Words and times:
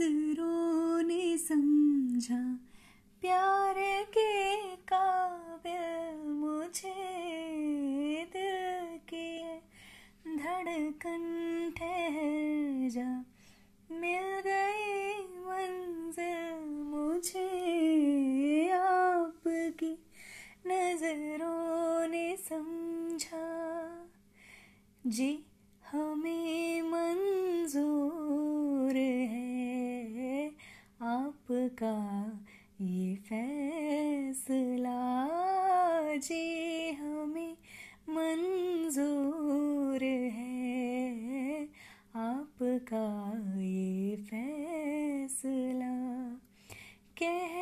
नज़रों 0.00 1.02
ने 1.02 1.38
समझा, 1.38 2.58
प्यार 3.20 3.74
के 4.08 4.60
काबिल 4.76 6.30
मुझे 6.30 6.94
दिल 8.32 8.98
की 8.98 9.40
धड़कन 10.36 11.24
ठहर। 11.76 12.90
जा 12.90 13.24
मिल 13.90 14.40
गई 14.46 15.22
मंजिल 15.40 16.68
मुझे 16.84 17.48
आपकी 18.70 19.98
नज़रों 20.66 22.08
ने 22.08 22.36
समझा। 22.36 23.46
जी, 25.06 25.44
हमें 25.92 26.65
आपका 31.76 32.84
ये 32.84 33.14
फैसला 33.16 35.00
जी 36.16 36.90
हमें 36.90 37.56
मंजूर 38.08 40.04
है। 40.34 41.64
आपका 42.16 43.04
ये 43.60 44.16
फैसला 44.30 45.92
कह 47.20 47.55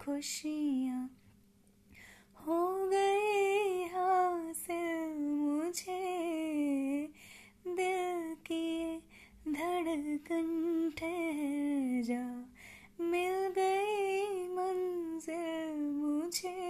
खुशियाँ 0.00 1.10
हो 2.36 2.88
गए 2.88 3.84
हासिल 3.84 5.18
मुझे। 5.28 7.06
दिल 7.66 8.34
की 8.34 8.98
धड़कन 9.48 10.90
ठहर 10.98 12.02
जा 12.02 12.24
मिल 13.00 13.48
गई 13.48 14.48
मंजिल 14.48 15.80
मुझे। 15.82 16.69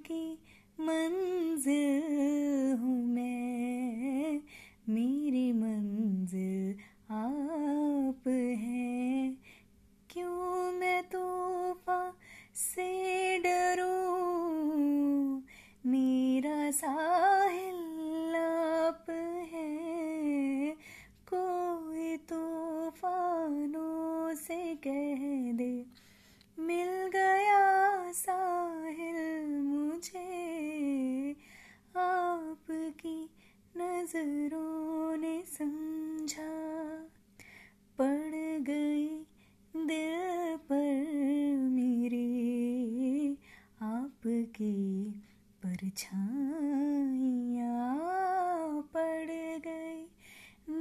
आपकी 0.00 0.38
मंजिल 0.80 2.80
हूँ 2.80 3.06
मैं। 3.06 4.40
मेरी 4.88 5.52
मंजिल 5.52 6.76
आप 7.10 8.54
हैं। 8.58 9.36
क्यों 10.10 10.72
मैं 10.72 11.02
तूफ़ान 11.02 12.12
से 12.54 13.38
डरूं? 13.38 15.42
मेरा 15.86 16.70
साहिल 16.70 18.36
आप 18.36 19.06
है। 19.52 20.76
कोई 21.34 22.16
तूफानों 22.16 24.34
से 24.34 24.74
कह 24.74 25.39
नज़रों 34.00 35.16
ने 35.16 35.42
समझा। 35.46 36.50
पड़ 37.98 38.62
गई 38.62 39.08
दिल 39.76 40.56
पर 40.56 41.56
मेरे 41.56 42.26
आपकी 43.82 45.10
परछाइयाँ। 45.62 46.40
पड़ 48.94 49.30
गई 49.68 50.02